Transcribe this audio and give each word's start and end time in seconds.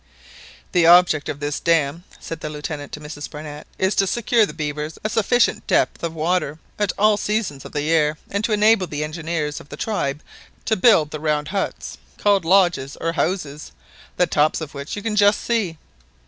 "The 0.71 0.87
object 0.87 1.29
of 1.29 1.39
this 1.39 1.59
dam," 1.59 2.05
said 2.19 2.39
the 2.39 2.49
Lieutenant 2.49 2.91
to 2.93 2.99
Mrs 2.99 3.29
Barnett, 3.29 3.67
"is 3.77 3.93
to 3.93 4.07
secure 4.07 4.41
to 4.41 4.45
the 4.47 4.53
beavers 4.55 4.97
a 5.03 5.09
sufficient 5.11 5.67
depth 5.67 6.01
of 6.01 6.15
water 6.15 6.57
at 6.79 6.91
all 6.97 7.17
seasons 7.17 7.65
of 7.65 7.71
the 7.71 7.83
year, 7.83 8.17
and 8.31 8.43
to 8.43 8.51
enable 8.51 8.87
the 8.87 9.03
engineers 9.03 9.59
of 9.59 9.69
the 9.69 9.77
tribe 9.77 10.23
to 10.65 10.75
build 10.75 11.11
the 11.11 11.19
round 11.19 11.49
huts 11.49 11.99
called 12.17 12.45
houses 12.45 12.97
or 12.99 13.13
lodges, 13.13 13.71
the 14.17 14.25
tops 14.25 14.59
of 14.59 14.73
which 14.73 14.95
you 14.95 15.03
can 15.03 15.15
just 15.15 15.39
see. 15.39 15.77